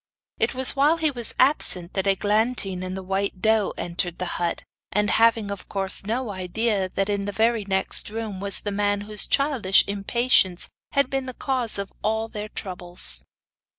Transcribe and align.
It 0.39 0.55
was 0.55 0.75
while 0.75 0.97
he 0.97 1.11
was 1.11 1.35
absent 1.37 1.93
that 1.93 2.07
Eglantine 2.07 2.81
and 2.81 2.97
the 2.97 3.03
white 3.03 3.39
doe 3.39 3.71
entered 3.77 4.17
the 4.17 4.25
hut, 4.41 4.63
and 4.91 5.11
having, 5.11 5.51
of 5.51 5.69
course, 5.69 6.03
no 6.07 6.31
idea 6.31 6.89
that 6.89 7.07
in 7.07 7.25
the 7.25 7.31
very 7.31 7.65
next 7.65 8.09
room 8.09 8.39
was 8.39 8.61
the 8.61 8.71
man 8.71 9.01
whose 9.01 9.27
childish 9.27 9.83
impatience 9.85 10.69
had 10.93 11.11
been 11.11 11.27
the 11.27 11.35
cause 11.35 11.77
of 11.77 11.93
all 12.01 12.27
their 12.27 12.49
troubles. 12.49 13.25